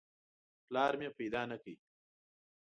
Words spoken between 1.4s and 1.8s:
نه کړ.